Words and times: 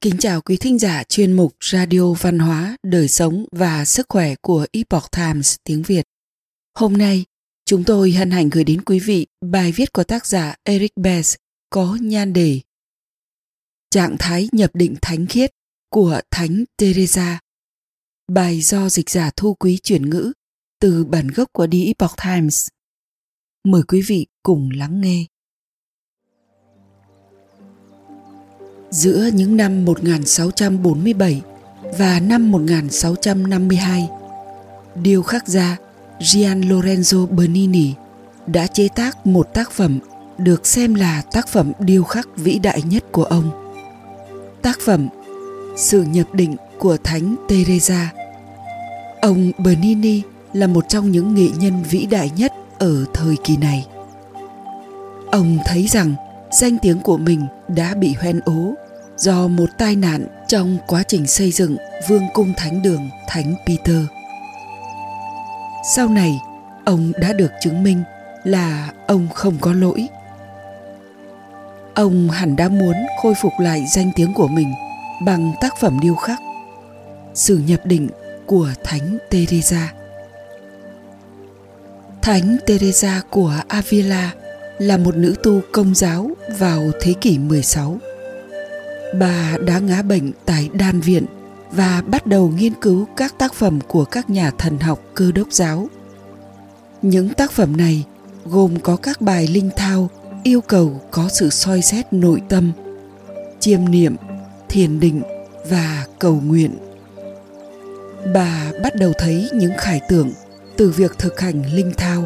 Kính 0.00 0.16
chào 0.18 0.40
quý 0.40 0.56
thính 0.56 0.78
giả 0.78 1.04
chuyên 1.04 1.32
mục 1.32 1.56
Radio 1.60 2.12
Văn 2.12 2.38
hóa, 2.38 2.76
Đời 2.82 3.08
sống 3.08 3.44
và 3.52 3.84
Sức 3.84 4.06
khỏe 4.08 4.34
của 4.42 4.66
Epoch 4.72 5.10
Times 5.10 5.56
tiếng 5.64 5.82
Việt. 5.82 6.06
Hôm 6.74 6.92
nay, 6.92 7.24
chúng 7.64 7.84
tôi 7.84 8.12
hân 8.12 8.30
hạnh 8.30 8.48
gửi 8.50 8.64
đến 8.64 8.82
quý 8.82 8.98
vị 8.98 9.26
bài 9.40 9.72
viết 9.72 9.92
của 9.92 10.04
tác 10.04 10.26
giả 10.26 10.54
Eric 10.64 10.92
Bess 10.96 11.34
có 11.70 11.98
nhan 12.00 12.32
đề 12.32 12.60
Trạng 13.90 14.16
thái 14.18 14.48
nhập 14.52 14.70
định 14.74 14.94
thánh 15.02 15.26
khiết 15.26 15.50
của 15.90 16.20
Thánh 16.30 16.64
Teresa. 16.76 17.40
Bài 18.32 18.60
do 18.60 18.88
dịch 18.88 19.10
giả 19.10 19.30
thu 19.36 19.54
quý 19.54 19.78
chuyển 19.82 20.10
ngữ 20.10 20.32
từ 20.80 21.04
bản 21.04 21.28
gốc 21.28 21.48
của 21.52 21.66
The 21.72 21.78
Epoch 21.78 22.16
Times. 22.24 22.68
Mời 23.64 23.82
quý 23.88 24.02
vị 24.02 24.26
cùng 24.42 24.70
lắng 24.74 25.00
nghe. 25.00 25.24
Giữa 28.90 29.30
những 29.34 29.56
năm 29.56 29.84
1647 29.84 31.42
và 31.98 32.20
năm 32.20 32.50
1652, 32.50 34.08
điêu 34.94 35.22
khắc 35.22 35.48
gia 35.48 35.76
Gian 36.20 36.60
Lorenzo 36.60 37.26
Bernini 37.26 37.94
đã 38.46 38.66
chế 38.66 38.88
tác 38.88 39.26
một 39.26 39.54
tác 39.54 39.70
phẩm 39.70 39.98
được 40.38 40.66
xem 40.66 40.94
là 40.94 41.22
tác 41.32 41.48
phẩm 41.48 41.72
điêu 41.78 42.04
khắc 42.04 42.28
vĩ 42.36 42.58
đại 42.58 42.82
nhất 42.82 43.04
của 43.12 43.24
ông. 43.24 43.50
Tác 44.62 44.80
phẩm 44.80 45.08
Sự 45.76 46.02
nhập 46.02 46.34
định 46.34 46.56
của 46.78 46.96
Thánh 47.04 47.36
Teresa. 47.48 48.12
Ông 49.20 49.52
Bernini 49.58 50.22
là 50.52 50.66
một 50.66 50.84
trong 50.88 51.10
những 51.10 51.34
nghệ 51.34 51.48
nhân 51.58 51.82
vĩ 51.90 52.06
đại 52.06 52.30
nhất 52.36 52.52
ở 52.78 53.04
thời 53.14 53.36
kỳ 53.44 53.56
này. 53.56 53.86
Ông 55.30 55.58
thấy 55.66 55.86
rằng 55.86 56.14
danh 56.50 56.78
tiếng 56.82 57.00
của 57.00 57.16
mình 57.16 57.46
đã 57.68 57.94
bị 57.94 58.14
hoen 58.20 58.40
ố 58.40 58.74
do 59.16 59.48
một 59.48 59.70
tai 59.78 59.96
nạn 59.96 60.26
trong 60.48 60.78
quá 60.86 61.02
trình 61.02 61.26
xây 61.26 61.52
dựng 61.52 61.76
vương 62.08 62.24
cung 62.34 62.52
thánh 62.56 62.82
đường 62.82 63.10
Thánh 63.28 63.54
Peter. 63.66 64.02
Sau 65.94 66.08
này, 66.08 66.40
ông 66.84 67.12
đã 67.20 67.32
được 67.32 67.52
chứng 67.60 67.82
minh 67.82 68.02
là 68.44 68.92
ông 69.06 69.28
không 69.34 69.56
có 69.60 69.72
lỗi. 69.72 70.08
Ông 71.94 72.30
hẳn 72.30 72.56
đã 72.56 72.68
muốn 72.68 72.94
khôi 73.22 73.34
phục 73.42 73.52
lại 73.60 73.84
danh 73.94 74.10
tiếng 74.16 74.34
của 74.34 74.48
mình 74.48 74.72
bằng 75.24 75.52
tác 75.60 75.74
phẩm 75.80 75.98
điêu 76.00 76.14
khắc 76.14 76.40
Sự 77.34 77.58
nhập 77.66 77.86
định 77.86 78.08
của 78.46 78.68
Thánh 78.84 79.18
Teresa. 79.30 79.92
Thánh 82.22 82.56
Teresa 82.66 83.22
của 83.30 83.54
Avila 83.68 84.32
là 84.78 84.96
một 84.96 85.16
nữ 85.16 85.34
tu 85.42 85.60
công 85.72 85.94
giáo 85.94 86.30
vào 86.58 86.90
thế 87.00 87.14
kỷ 87.20 87.38
16. 87.38 87.98
Bà 89.18 89.56
đã 89.66 89.78
ngã 89.78 90.02
bệnh 90.02 90.32
tại 90.44 90.70
đan 90.72 91.00
viện 91.00 91.26
và 91.70 92.02
bắt 92.06 92.26
đầu 92.26 92.52
nghiên 92.56 92.72
cứu 92.80 93.06
các 93.16 93.38
tác 93.38 93.54
phẩm 93.54 93.78
của 93.88 94.04
các 94.04 94.30
nhà 94.30 94.50
thần 94.58 94.78
học 94.78 95.00
cơ 95.14 95.32
đốc 95.32 95.52
giáo. 95.52 95.88
Những 97.02 97.28
tác 97.28 97.52
phẩm 97.52 97.76
này 97.76 98.04
gồm 98.44 98.80
có 98.80 98.96
các 98.96 99.20
bài 99.20 99.46
linh 99.46 99.70
thao 99.76 100.10
yêu 100.42 100.60
cầu 100.60 101.00
có 101.10 101.28
sự 101.28 101.50
soi 101.50 101.82
xét 101.82 102.12
nội 102.12 102.42
tâm, 102.48 102.72
chiêm 103.60 103.90
niệm, 103.90 104.16
thiền 104.68 105.00
định 105.00 105.22
và 105.70 106.06
cầu 106.18 106.40
nguyện. 106.44 106.70
Bà 108.34 108.72
bắt 108.82 108.92
đầu 108.96 109.12
thấy 109.18 109.48
những 109.54 109.72
khải 109.78 110.00
tượng 110.08 110.32
từ 110.76 110.90
việc 110.90 111.18
thực 111.18 111.40
hành 111.40 111.74
linh 111.74 111.92
thao. 111.96 112.24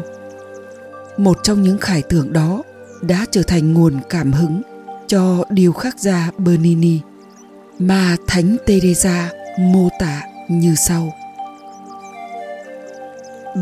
Một 1.17 1.37
trong 1.43 1.61
những 1.61 1.77
khải 1.77 2.01
tượng 2.01 2.33
đó 2.33 2.63
đã 3.01 3.25
trở 3.31 3.43
thành 3.43 3.73
nguồn 3.73 3.99
cảm 4.09 4.31
hứng 4.33 4.61
cho 5.11 5.43
điều 5.49 5.73
khắc 5.73 5.99
gia 5.99 6.31
Bernini 6.37 6.99
mà 7.79 8.15
Thánh 8.27 8.57
Teresa 8.65 9.29
mô 9.59 9.89
tả 9.99 10.21
như 10.49 10.75
sau. 10.75 11.13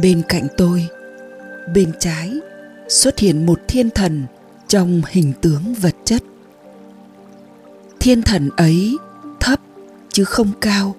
Bên 0.02 0.22
cạnh 0.28 0.48
tôi, 0.58 0.88
bên 1.74 1.92
trái 2.00 2.34
xuất 2.90 3.20
hiện 3.20 3.46
một 3.46 3.60
thiên 3.68 3.90
thần 3.90 4.26
trong 4.68 5.02
hình 5.10 5.34
tướng 5.42 5.74
vật 5.82 5.96
chất. 6.06 6.24
Thiên 8.00 8.22
thần 8.22 8.50
ấy 8.58 8.98
thấp 9.40 9.60
chứ 10.10 10.24
không 10.24 10.52
cao 10.62 10.96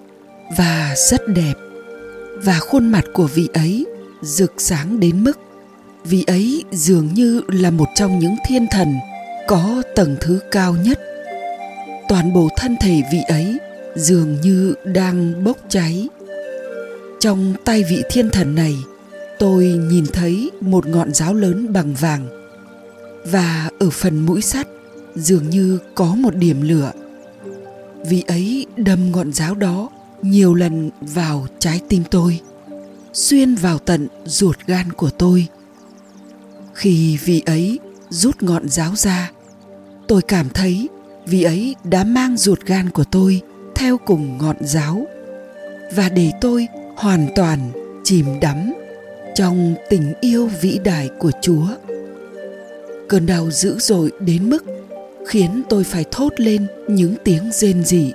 và 0.56 0.94
rất 1.10 1.28
đẹp 1.28 1.54
và 2.44 2.58
khuôn 2.58 2.88
mặt 2.88 3.04
của 3.14 3.26
vị 3.26 3.48
ấy 3.54 3.86
rực 4.22 4.52
sáng 4.58 5.00
đến 5.00 5.24
mức 5.24 5.38
vị 6.04 6.24
ấy 6.26 6.64
dường 6.70 7.14
như 7.14 7.42
là 7.48 7.70
một 7.70 7.88
trong 7.94 8.18
những 8.18 8.34
thiên 8.46 8.66
thần 8.70 8.94
có 9.50 9.82
tầng 9.94 10.16
thứ 10.20 10.40
cao 10.50 10.76
nhất. 10.84 11.00
Toàn 12.08 12.32
bộ 12.32 12.48
thân 12.56 12.76
thể 12.80 13.02
vị 13.12 13.18
ấy 13.28 13.58
dường 13.96 14.40
như 14.40 14.74
đang 14.84 15.44
bốc 15.44 15.56
cháy. 15.68 16.08
Trong 17.20 17.54
tay 17.64 17.84
vị 17.90 18.02
thiên 18.10 18.30
thần 18.30 18.54
này, 18.54 18.76
tôi 19.38 19.64
nhìn 19.64 20.06
thấy 20.12 20.50
một 20.60 20.86
ngọn 20.86 21.14
giáo 21.14 21.34
lớn 21.34 21.72
bằng 21.72 21.94
vàng. 21.94 22.28
Và 23.24 23.70
ở 23.78 23.90
phần 23.90 24.18
mũi 24.18 24.42
sắt, 24.42 24.66
dường 25.14 25.50
như 25.50 25.78
có 25.94 26.14
một 26.14 26.34
điểm 26.36 26.60
lửa. 26.62 26.92
Vị 28.06 28.24
ấy 28.26 28.66
đâm 28.76 29.12
ngọn 29.12 29.32
giáo 29.32 29.54
đó 29.54 29.88
nhiều 30.22 30.54
lần 30.54 30.90
vào 31.00 31.46
trái 31.58 31.80
tim 31.88 32.02
tôi, 32.10 32.40
xuyên 33.12 33.54
vào 33.54 33.78
tận 33.78 34.08
ruột 34.24 34.56
gan 34.66 34.92
của 34.92 35.10
tôi. 35.10 35.46
Khi 36.74 37.16
vị 37.16 37.42
ấy 37.46 37.78
rút 38.10 38.42
ngọn 38.42 38.68
giáo 38.68 38.96
ra 38.96 39.30
tôi 40.10 40.22
cảm 40.22 40.48
thấy 40.48 40.88
vị 41.26 41.42
ấy 41.42 41.74
đã 41.84 42.04
mang 42.04 42.36
ruột 42.36 42.60
gan 42.60 42.90
của 42.90 43.04
tôi 43.04 43.40
theo 43.74 43.98
cùng 43.98 44.38
ngọn 44.38 44.56
giáo. 44.60 45.06
Và 45.94 46.08
để 46.08 46.32
tôi 46.40 46.66
hoàn 46.96 47.28
toàn 47.36 47.70
chìm 48.04 48.26
đắm 48.40 48.72
trong 49.34 49.74
tình 49.90 50.12
yêu 50.20 50.50
vĩ 50.60 50.78
đại 50.84 51.10
của 51.18 51.30
chúa. 51.42 51.66
Cơn 53.08 53.26
đau 53.26 53.50
dữ 53.50 53.78
dội 53.78 54.12
đến 54.20 54.50
mức 54.50 54.64
khiến 55.28 55.62
tôi 55.68 55.84
phải 55.84 56.04
thốt 56.10 56.32
lên 56.36 56.66
những 56.88 57.14
tiếng 57.24 57.50
rên 57.52 57.84
rỉ. 57.84 58.12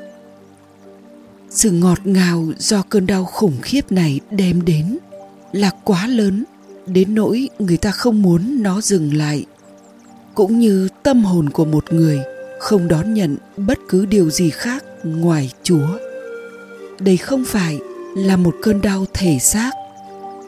Sự 1.49 1.71
ngọt 1.71 1.99
ngào 2.03 2.45
do 2.57 2.83
cơn 2.89 3.05
đau 3.05 3.25
khủng 3.25 3.57
khiếp 3.61 3.91
này 3.91 4.19
đem 4.31 4.65
đến 4.65 4.97
là 5.51 5.71
quá 5.83 6.07
lớn 6.07 6.43
đến 6.85 7.15
nỗi 7.15 7.49
người 7.59 7.77
ta 7.77 7.91
không 7.91 8.21
muốn 8.21 8.63
nó 8.63 8.81
dừng 8.81 9.17
lại 9.17 9.45
cũng 10.35 10.59
như 10.59 10.89
tâm 11.03 11.25
hồn 11.25 11.49
của 11.49 11.65
một 11.65 11.93
người 11.93 12.19
không 12.59 12.87
đón 12.87 13.13
nhận 13.13 13.37
bất 13.57 13.79
cứ 13.89 14.05
điều 14.05 14.29
gì 14.29 14.49
khác 14.49 14.83
ngoài 15.03 15.51
chúa. 15.63 15.99
Đây 16.99 17.17
không 17.17 17.45
phải 17.45 17.79
là 18.17 18.37
một 18.37 18.55
cơn 18.61 18.81
đau 18.81 19.05
thể 19.13 19.37
xác, 19.39 19.71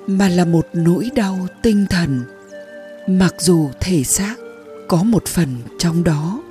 mà 0.08 0.30
là 0.30 0.46
một 0.46 0.68
nỗi 0.74 1.10
đau 1.16 1.48
tinh 1.64 1.86
thần. 1.90 2.24
Mặc 3.08 3.36
dù 3.40 3.70
thể 3.80 4.04
xác 4.04 4.36
có 4.88 5.04
một 5.04 5.26
phần 5.26 5.48
trong 5.80 6.04
đó, 6.04 6.44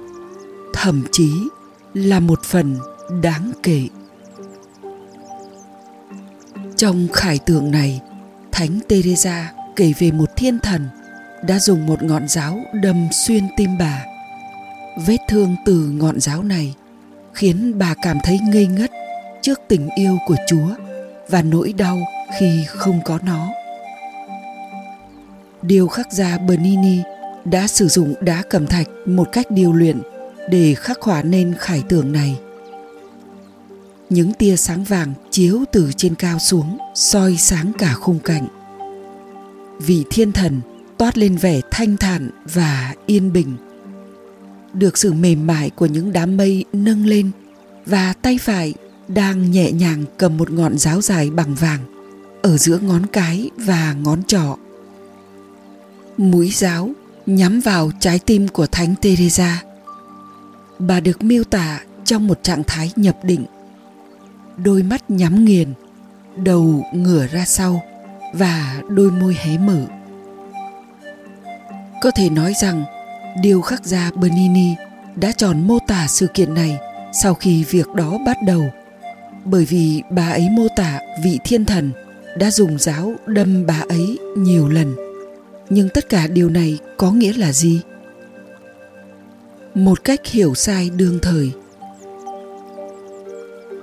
thậm 0.75 1.03
chí 1.13 1.33
là 1.95 2.21
một 2.21 2.43
phần 2.45 2.77
đáng 3.23 3.53
kể. 3.63 3.83
Trong 6.77 7.09
khải 7.13 7.39
tượng 7.39 7.71
này, 7.71 8.01
thánh 8.53 8.79
teresa 8.89 9.53
kể 9.77 9.93
về 9.99 10.11
một 10.11 10.31
thiên 10.37 10.59
thần 10.59 10.89
đã 11.47 11.59
dùng 11.59 11.87
một 11.87 12.03
ngọn 12.03 12.29
giáo 12.29 12.61
đâm 12.73 13.09
xuyên 13.13 13.45
tim 13.57 13.79
bà. 13.79 14.05
Vết 15.07 15.17
thương 15.29 15.57
từ 15.65 15.91
ngọn 15.95 16.21
giáo 16.21 16.43
này 16.43 16.75
khiến 17.35 17.79
bà 17.79 17.95
cảm 18.03 18.19
thấy 18.25 18.39
ngây 18.53 18.67
ngất 18.67 18.91
trước 19.43 19.61
tình 19.69 19.89
yêu 19.97 20.19
của 20.27 20.37
chúa 20.47 20.69
và 21.29 21.43
nỗi 21.43 21.73
đau 21.73 21.99
khi 22.39 22.65
không 22.69 23.01
có 23.05 23.19
nó. 23.23 23.49
Điều 25.63 25.89
khắc 25.89 26.13
gia 26.13 26.39
bernini 26.39 27.03
đã 27.45 27.67
sử 27.67 27.89
dụng 27.89 28.15
đá 28.21 28.43
cẩm 28.51 28.67
thạch 28.67 28.87
một 29.07 29.29
cách 29.33 29.47
điều 29.51 29.73
luyện 29.73 30.01
để 30.51 30.75
khắc 30.75 31.03
họa 31.03 31.23
nên 31.23 31.55
khải 31.59 31.83
tượng 31.89 32.13
này. 32.13 32.37
Những 34.11 34.33
tia 34.33 34.57
sáng 34.57 34.85
vàng 34.85 35.13
chiếu 35.31 35.65
từ 35.73 35.91
trên 35.97 36.15
cao 36.15 36.39
xuống 36.39 36.79
soi 36.95 37.37
sáng 37.37 37.73
cả 37.79 37.95
khung 37.95 38.19
cảnh. 38.19 38.47
Vị 39.79 40.05
thiên 40.11 40.33
thần 40.33 40.61
toát 40.99 41.19
lên 41.19 41.37
vẻ 41.37 41.61
thanh 41.71 41.97
thản 41.97 42.31
và 42.55 42.95
yên 43.07 43.33
bình. 43.33 43.57
Được 44.73 44.99
sự 44.99 45.13
mềm 45.13 45.47
mại 45.47 45.71
của 45.71 45.87
những 45.87 46.13
đám 46.13 46.37
mây 46.37 46.65
nâng 46.73 47.07
lên 47.07 47.31
và 47.87 48.13
tay 48.13 48.39
phải 48.39 48.75
đang 49.09 49.51
nhẹ 49.51 49.73
nhàng 49.73 50.05
cầm 50.17 50.37
một 50.37 50.51
ngọn 50.51 50.79
giáo 50.79 51.01
dài 51.01 51.31
bằng 51.31 51.55
vàng 51.55 51.81
ở 52.43 52.59
giữa 52.59 52.79
ngón 52.79 53.07
cái 53.07 53.51
và 53.57 53.93
ngón 53.93 54.23
trỏ. 54.23 54.57
Mũi 56.17 56.51
giáo 56.51 56.91
nhắm 57.27 57.61
vào 57.61 57.91
trái 58.01 58.19
tim 58.19 58.49
của 58.49 58.67
thánh 58.67 58.95
teresa. 59.03 59.63
Bà 60.79 61.01
được 61.01 61.23
miêu 61.23 61.45
tả 61.45 61.81
trong 62.05 62.27
một 62.27 62.43
trạng 62.43 62.63
thái 62.67 62.93
nhập 62.97 63.17
định. 63.23 63.45
Đôi 64.57 64.83
mắt 64.83 65.11
nhắm 65.11 65.45
nghiền, 65.45 65.69
đầu 66.37 66.85
ngửa 66.93 67.27
ra 67.27 67.45
sau 67.45 67.83
và 68.35 68.83
đôi 68.89 69.11
môi 69.11 69.35
hé 69.35 69.59
mở 69.59 69.87
có 72.01 72.11
thể 72.11 72.31
nói 72.31 72.53
rằng, 72.63 72.85
điều 73.43 73.61
khắc 73.61 73.85
gia 73.85 74.11
Bernini 74.11 74.75
đã 75.17 75.33
tròn 75.33 75.67
mô 75.67 75.79
tả 75.87 76.07
sự 76.09 76.27
kiện 76.27 76.55
này 76.55 76.79
sau 77.13 77.35
khi 77.35 77.65
việc 77.65 77.87
đó 77.95 78.19
bắt 78.27 78.37
đầu. 78.47 78.65
Bởi 79.45 79.65
vì 79.65 80.03
bà 80.11 80.29
ấy 80.31 80.49
mô 80.51 80.67
tả 80.77 81.01
vị 81.25 81.39
thiên 81.45 81.65
thần 81.65 81.91
đã 82.39 82.51
dùng 82.51 82.79
giáo 82.79 83.13
đâm 83.27 83.67
bà 83.67 83.83
ấy 83.89 84.19
nhiều 84.37 84.69
lần. 84.69 84.97
Nhưng 85.71 85.89
tất 85.89 86.09
cả 86.09 86.27
điều 86.27 86.51
này 86.51 86.79
có 86.97 87.13
nghĩa 87.13 87.33
là 87.33 87.53
gì? 87.53 87.81
Một 89.75 90.05
cách 90.05 90.27
hiểu 90.27 90.55
sai 90.55 90.91
đương 90.97 91.19
thời. 91.23 91.53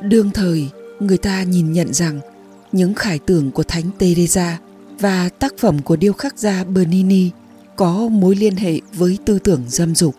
Đương 0.01 0.31
thời, 0.31 0.69
người 0.99 1.17
ta 1.17 1.43
nhìn 1.43 1.73
nhận 1.73 1.93
rằng 1.93 2.19
những 2.71 2.93
khải 2.93 3.19
tưởng 3.19 3.51
của 3.51 3.63
thánh 3.63 3.89
teresa 3.99 4.57
và 4.99 5.29
tác 5.39 5.53
phẩm 5.57 5.81
của 5.81 5.95
điêu 5.95 6.13
khắc 6.13 6.39
gia 6.39 6.63
bernini 6.63 7.29
có 7.75 8.07
mối 8.11 8.35
liên 8.35 8.55
hệ 8.55 8.79
với 8.93 9.17
tư 9.25 9.39
tưởng 9.39 9.63
dâm 9.67 9.95
dục 9.95 10.15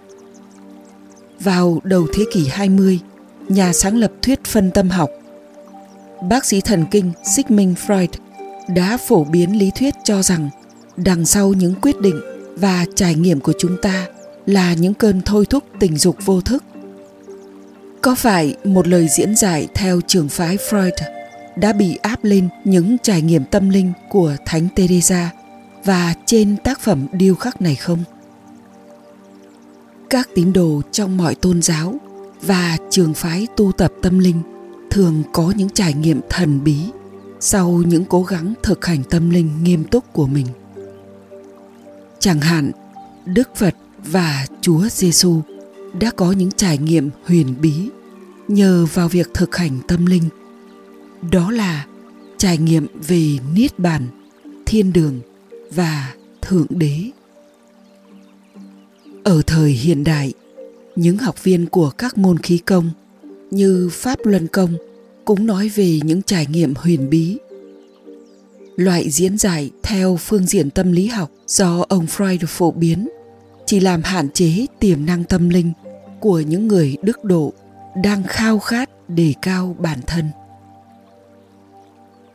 vào 1.40 1.80
đầu 1.84 2.06
thế 2.14 2.24
kỷ 2.32 2.48
20, 2.48 3.00
nhà 3.48 3.72
sáng 3.72 3.96
lập 3.96 4.12
thuyết 4.22 4.44
phân 4.44 4.70
tâm 4.70 4.90
học, 4.90 5.10
bác 6.28 6.44
sĩ 6.44 6.60
thần 6.60 6.84
kinh 6.90 7.12
Sigmund 7.24 7.78
Freud 7.78 8.08
đã 8.68 8.96
phổ 8.96 9.24
biến 9.24 9.58
lý 9.58 9.70
thuyết 9.78 9.94
cho 10.04 10.22
rằng 10.22 10.50
đằng 10.96 11.26
sau 11.26 11.52
những 11.52 11.74
quyết 11.82 12.00
định 12.00 12.20
và 12.56 12.84
trải 12.94 13.14
nghiệm 13.14 13.40
của 13.40 13.52
chúng 13.58 13.76
ta 13.82 14.06
là 14.46 14.74
những 14.74 14.94
cơn 14.94 15.20
thôi 15.24 15.46
thúc 15.50 15.64
tình 15.80 15.98
dục 15.98 16.16
vô 16.24 16.40
thức. 16.40 16.64
Có 18.02 18.14
phải 18.14 18.56
một 18.64 18.88
lời 18.88 19.08
diễn 19.16 19.36
giải 19.36 19.68
theo 19.74 20.00
trường 20.06 20.28
phái 20.28 20.56
Freud 20.56 20.90
đã 21.56 21.72
bị 21.72 21.98
áp 22.02 22.24
lên 22.24 22.48
những 22.64 22.96
trải 23.02 23.22
nghiệm 23.22 23.44
tâm 23.44 23.68
linh 23.68 23.92
của 24.08 24.36
Thánh 24.46 24.68
Teresa 24.76 25.30
và 25.84 26.14
trên 26.26 26.56
tác 26.56 26.80
phẩm 26.80 27.06
điêu 27.12 27.34
khắc 27.34 27.62
này 27.62 27.74
không? 27.74 28.04
các 30.14 30.28
tín 30.34 30.52
đồ 30.52 30.82
trong 30.92 31.16
mọi 31.16 31.34
tôn 31.34 31.62
giáo 31.62 31.94
và 32.42 32.76
trường 32.90 33.14
phái 33.14 33.46
tu 33.56 33.72
tập 33.72 33.92
tâm 34.02 34.18
linh 34.18 34.42
thường 34.90 35.22
có 35.32 35.52
những 35.56 35.70
trải 35.70 35.94
nghiệm 35.94 36.20
thần 36.30 36.64
bí 36.64 36.78
sau 37.40 37.82
những 37.86 38.04
cố 38.04 38.22
gắng 38.22 38.54
thực 38.62 38.84
hành 38.84 39.02
tâm 39.10 39.30
linh 39.30 39.64
nghiêm 39.64 39.84
túc 39.84 40.12
của 40.12 40.26
mình. 40.26 40.46
Chẳng 42.18 42.40
hạn, 42.40 42.70
Đức 43.24 43.56
Phật 43.56 43.74
và 43.98 44.46
Chúa 44.60 44.88
Giêsu 44.90 45.40
đã 46.00 46.10
có 46.16 46.32
những 46.32 46.50
trải 46.52 46.78
nghiệm 46.78 47.10
huyền 47.24 47.54
bí 47.60 47.88
nhờ 48.48 48.86
vào 48.94 49.08
việc 49.08 49.30
thực 49.34 49.56
hành 49.56 49.78
tâm 49.88 50.06
linh. 50.06 50.28
Đó 51.32 51.50
là 51.50 51.86
trải 52.36 52.58
nghiệm 52.58 52.86
về 53.08 53.38
niết 53.54 53.78
bàn, 53.78 54.06
thiên 54.66 54.92
đường 54.92 55.20
và 55.70 56.14
thượng 56.42 56.66
đế. 56.70 56.96
Ở 59.24 59.42
thời 59.46 59.70
hiện 59.70 60.04
đại, 60.04 60.32
những 60.96 61.18
học 61.18 61.44
viên 61.44 61.66
của 61.66 61.90
các 61.90 62.18
môn 62.18 62.38
khí 62.38 62.58
công 62.58 62.90
như 63.50 63.88
pháp 63.92 64.18
luân 64.24 64.48
công 64.48 64.76
cũng 65.24 65.46
nói 65.46 65.68
về 65.68 66.00
những 66.04 66.22
trải 66.22 66.46
nghiệm 66.46 66.74
huyền 66.74 67.10
bí. 67.10 67.38
Loại 68.76 69.10
diễn 69.10 69.38
giải 69.38 69.70
theo 69.82 70.16
phương 70.16 70.46
diện 70.46 70.70
tâm 70.70 70.92
lý 70.92 71.06
học 71.06 71.30
do 71.46 71.84
ông 71.88 72.06
freud 72.06 72.46
phổ 72.46 72.70
biến 72.70 73.08
chỉ 73.66 73.80
làm 73.80 74.02
hạn 74.02 74.28
chế 74.34 74.66
tiềm 74.78 75.06
năng 75.06 75.24
tâm 75.24 75.48
linh 75.48 75.72
của 76.20 76.40
những 76.40 76.68
người 76.68 76.96
đức 77.02 77.24
độ 77.24 77.52
đang 78.02 78.22
khao 78.22 78.58
khát 78.58 78.90
đề 79.08 79.34
cao 79.42 79.76
bản 79.78 79.98
thân. 80.06 80.24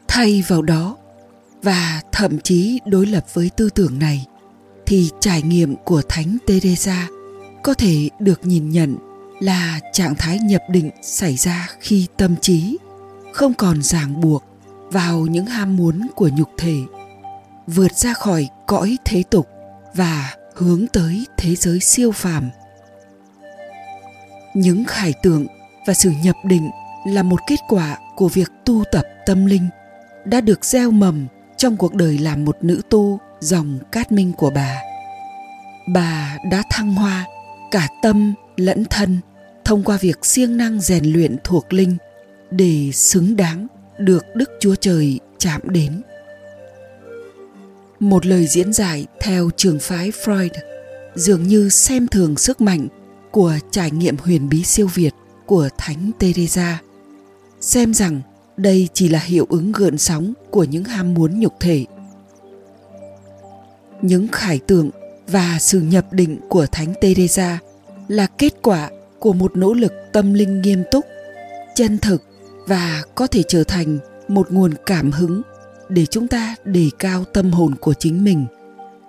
Thay 0.08 0.44
vào 0.48 0.62
đó 0.62 0.98
và 1.64 2.02
thậm 2.12 2.40
chí 2.40 2.80
đối 2.86 3.06
lập 3.06 3.26
với 3.34 3.50
tư 3.58 3.70
tưởng 3.70 4.00
này, 4.00 4.26
thì 4.86 5.10
trải 5.20 5.42
nghiệm 5.42 5.76
của 5.76 6.02
thánh 6.10 6.38
teresa 6.48 7.08
có 7.64 7.74
thể 7.74 8.10
được 8.20 8.46
nhìn 8.46 8.70
nhận 8.70 8.98
là 9.40 9.80
trạng 9.94 10.16
thái 10.16 10.40
nhập 10.40 10.62
định 10.70 10.90
xảy 11.02 11.36
ra 11.36 11.68
khi 11.80 12.08
tâm 12.18 12.36
trí 12.42 12.78
không 13.34 13.54
còn 13.54 13.82
ràng 13.82 14.22
buộc 14.22 14.44
vào 14.92 15.20
những 15.20 15.46
ham 15.46 15.76
muốn 15.76 16.08
của 16.16 16.30
nhục 16.38 16.50
thể, 16.58 16.76
vượt 17.68 17.96
ra 17.96 18.14
khỏi 18.14 18.50
cõi 18.68 18.98
thế 19.06 19.24
tục 19.30 19.48
và 19.96 20.36
hướng 20.56 20.86
tới 20.94 21.26
thế 21.38 21.56
giới 21.56 21.80
siêu 21.80 22.12
phàm. 22.12 22.50
Những 24.54 24.86
khải 24.86 25.14
tượng 25.24 25.48
và 25.88 25.94
sự 25.94 26.12
nhập 26.24 26.36
định 26.44 26.70
là 27.08 27.24
một 27.24 27.40
kết 27.48 27.60
quả 27.68 27.98
của 28.16 28.30
việc 28.30 28.52
tu 28.66 28.84
tập 28.92 29.06
tâm 29.26 29.46
linh 29.46 29.70
đã 30.26 30.42
được 30.42 30.66
gieo 30.66 30.92
mầm 30.92 31.28
trong 31.60 31.78
cuộc 31.78 31.94
đời 31.94 32.18
làm 32.18 32.46
một 32.46 32.58
nữ 32.62 32.82
tu, 32.90 33.20
dòng 33.40 33.80
cát 33.92 34.12
minh 34.12 34.34
của 34.38 34.50
bà. 34.50 34.82
Bà 35.94 36.38
đã 36.52 36.64
thăng 36.70 36.94
hoa, 36.94 37.26
cả 37.72 37.88
tâm 38.02 38.34
lẫn 38.58 38.86
thân, 38.90 39.18
thông 39.66 39.84
qua 39.84 39.98
việc 39.98 40.26
siêng 40.26 40.58
năng 40.58 40.82
rèn 40.82 41.06
luyện 41.06 41.38
thuộc 41.44 41.74
linh 41.74 41.98
để 42.52 42.92
xứng 42.94 43.36
đáng 43.36 43.68
được 43.98 44.26
đức 44.36 44.50
chúa 44.60 44.76
trời 44.76 45.20
chạm 45.38 45.62
đến. 45.64 46.02
Một 48.00 48.26
lời 48.26 48.48
diễn 48.48 48.74
giải 48.74 49.06
theo 49.22 49.50
trường 49.58 49.80
phái 49.80 50.12
freud 50.12 50.50
dường 51.16 51.44
như 51.44 51.70
xem 51.70 52.08
thường 52.08 52.38
sức 52.38 52.62
mạnh 52.62 52.88
của 53.32 53.54
trải 53.72 53.92
nghiệm 53.92 54.18
huyền 54.18 54.50
bí 54.50 54.64
siêu 54.64 54.90
việt 54.94 55.14
của 55.46 55.70
thánh 55.78 56.12
teresa, 56.20 56.80
xem 57.62 57.94
rằng 57.94 58.22
đây 58.62 58.90
chỉ 58.94 59.10
là 59.10 59.20
hiệu 59.20 59.46
ứng 59.50 59.72
gợn 59.72 59.98
sóng 59.98 60.34
của 60.50 60.64
những 60.64 60.84
ham 60.84 61.14
muốn 61.14 61.40
nhục 61.40 61.54
thể. 61.60 61.86
Những 64.02 64.28
khải 64.28 64.60
tượng 64.60 64.90
và 65.28 65.58
sự 65.60 65.82
nhập 65.82 66.14
định 66.14 66.40
của 66.50 66.66
thánh 66.72 66.94
teresa 67.02 67.60
là 68.08 68.28
kết 68.28 68.54
quả 68.62 68.90
của 69.20 69.34
một 69.34 69.58
nỗ 69.58 69.74
lực 69.74 69.94
tâm 70.14 70.34
linh 70.34 70.62
nghiêm 70.62 70.84
túc, 70.92 71.06
chân 71.76 71.98
thực 71.98 72.24
và 72.68 73.04
có 73.16 73.28
thể 73.28 73.44
trở 73.48 73.64
thành 73.64 73.98
một 74.28 74.52
nguồn 74.52 74.74
cảm 74.86 75.12
hứng 75.12 75.42
để 75.90 76.06
chúng 76.06 76.28
ta 76.28 76.56
đề 76.64 76.90
cao 77.00 77.24
tâm 77.24 77.52
hồn 77.52 77.76
của 77.76 77.94
chính 77.94 78.24
mình, 78.24 78.46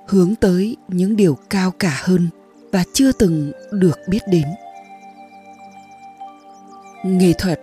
hướng 0.06 0.35
tới 0.35 0.76
những 0.88 1.17
điều 1.17 1.38
cao 1.50 1.70
cả 1.79 2.00
hơn 2.03 2.29
và 2.73 2.85
chưa 2.93 3.12
từng 3.12 3.53
được 3.73 3.99
biết 4.08 4.23
đến. 4.29 4.46
Nghệ 7.05 7.32
thuật 7.38 7.61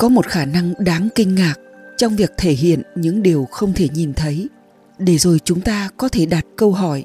có 0.00 0.08
một 0.08 0.26
khả 0.26 0.44
năng 0.44 0.72
đáng 0.78 1.08
kinh 1.14 1.34
ngạc 1.34 1.54
trong 1.96 2.16
việc 2.16 2.32
thể 2.36 2.52
hiện 2.52 2.82
những 2.94 3.22
điều 3.22 3.48
không 3.50 3.72
thể 3.72 3.88
nhìn 3.94 4.14
thấy. 4.14 4.48
Để 4.98 5.18
rồi 5.18 5.38
chúng 5.44 5.60
ta 5.60 5.88
có 5.96 6.08
thể 6.08 6.26
đặt 6.26 6.46
câu 6.56 6.72
hỏi 6.72 7.04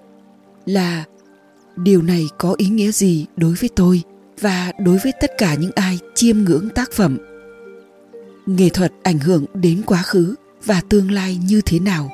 là, 0.66 1.04
điều 1.76 2.02
này 2.02 2.24
có 2.38 2.56
ý 2.58 2.68
nghĩa 2.68 2.92
gì 2.92 3.26
đối 3.38 3.54
với 3.54 3.70
tôi 3.76 4.02
và 4.42 4.72
đối 4.80 4.98
với 4.98 5.12
tất 5.22 5.32
cả 5.38 5.56
những 5.56 5.72
ai 5.76 6.00
chiêm 6.16 6.38
ngưỡng 6.38 6.70
tác 6.70 6.92
phẩm? 6.92 7.18
Nghệ 8.46 8.70
thuật 8.70 8.92
ảnh 9.04 9.20
hưởng 9.20 9.46
đến 9.54 9.82
quá 9.86 10.02
khứ 10.02 10.36
và 10.66 10.82
tương 10.90 11.12
lai 11.12 11.38
như 11.48 11.62
thế 11.66 11.80
nào? 11.80 12.12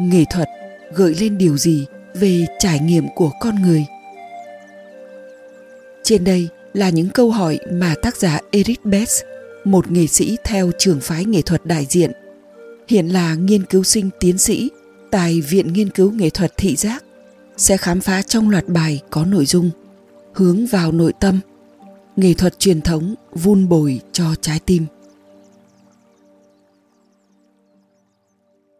Nghệ 0.00 0.24
thuật 0.32 0.48
gợi 0.94 1.14
lên 1.14 1.38
điều 1.38 1.56
gì 1.56 1.86
về 2.14 2.46
trải 2.58 2.78
nghiệm 2.78 3.08
của 3.14 3.30
con 3.40 3.62
người? 3.62 3.84
Trên 6.02 6.24
đây 6.24 6.48
là 6.72 6.88
những 6.88 7.08
câu 7.08 7.30
hỏi 7.30 7.58
mà 7.72 7.94
tác 8.02 8.16
giả 8.16 8.40
Eric 8.50 8.84
bess 8.84 9.22
một 9.64 9.90
nghệ 9.90 10.06
sĩ 10.06 10.36
theo 10.44 10.70
trường 10.78 11.00
phái 11.00 11.24
nghệ 11.24 11.42
thuật 11.42 11.66
đại 11.66 11.86
diện, 11.90 12.12
hiện 12.88 13.08
là 13.08 13.34
nghiên 13.34 13.64
cứu 13.64 13.82
sinh 13.82 14.10
tiến 14.20 14.38
sĩ 14.38 14.70
tại 15.10 15.40
Viện 15.40 15.72
Nghiên 15.72 15.90
cứu 15.90 16.12
Nghệ 16.12 16.30
thuật 16.30 16.52
Thị 16.56 16.76
giác, 16.76 17.04
sẽ 17.56 17.76
khám 17.76 18.00
phá 18.00 18.22
trong 18.22 18.50
loạt 18.50 18.68
bài 18.68 19.00
có 19.10 19.24
nội 19.24 19.44
dung 19.46 19.70
hướng 20.34 20.66
vào 20.66 20.92
nội 20.92 21.12
tâm, 21.20 21.40
nghệ 22.16 22.34
thuật 22.34 22.58
truyền 22.58 22.80
thống 22.80 23.14
vun 23.32 23.68
bồi 23.68 24.00
cho 24.12 24.34
trái 24.40 24.60
tim. 24.66 24.86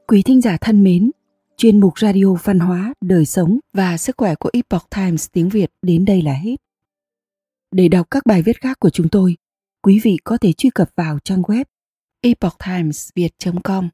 Quý 0.07 0.23
thính 0.23 0.41
giả 0.41 0.57
thân 0.61 0.85
mến, 0.85 1.11
chuyên 1.57 1.81
mục 1.81 1.99
radio 1.99 2.35
văn 2.45 2.59
hóa, 2.59 2.95
đời 3.01 3.27
sống 3.27 3.59
và 3.73 3.97
sức 3.97 4.15
khỏe 4.19 4.35
của 4.35 4.51
Epoch 4.53 4.91
Times 4.97 5.27
tiếng 5.33 5.49
Việt 5.49 5.71
đến 5.83 6.05
đây 6.05 6.23
là 6.23 6.33
hết. 6.33 6.57
Để 7.71 7.89
đọc 7.89 8.07
các 8.11 8.27
bài 8.27 8.43
viết 8.43 8.61
khác 8.61 8.81
của 8.81 8.91
chúng 8.91 9.09
tôi, 9.09 9.37
quý 9.83 10.01
vị 10.03 10.17
có 10.25 10.39
thể 10.39 10.53
truy 10.53 10.71
cập 10.71 10.91
vào 10.97 11.19
trang 11.25 11.43
web 11.43 11.65
epochtimesviet.com. 12.21 13.89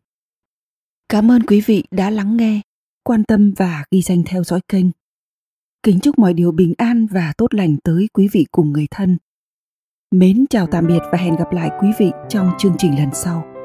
Cảm 1.09 1.31
ơn 1.31 1.43
quý 1.43 1.61
vị 1.61 1.85
đã 1.91 2.11
lắng 2.11 2.37
nghe, 2.37 2.61
quan 3.03 3.25
tâm 3.25 3.55
và 3.57 3.85
ghi 3.91 4.03
danh 4.03 4.23
theo 4.27 4.45
dõi 4.45 4.61
kênh. 4.69 4.87
Kính 5.83 6.01
chúc 6.01 6.19
mọi 6.19 6.35
điều 6.35 6.53
bình 6.53 6.75
an 6.79 7.07
và 7.07 7.33
tốt 7.37 7.55
lành 7.55 7.77
tới 7.85 8.09
quý 8.13 8.29
vị 8.33 8.47
cùng 8.53 8.73
người 8.73 8.87
thân. 8.91 9.19
Mến 10.11 10.47
chào 10.51 10.67
tạm 10.67 10.87
biệt 10.87 11.01
và 11.13 11.19
hẹn 11.19 11.37
gặp 11.37 11.53
lại 11.53 11.71
quý 11.81 11.89
vị 11.99 12.11
trong 12.29 12.51
chương 12.59 12.75
trình 12.79 12.99
lần 12.99 13.09
sau. 13.15 13.58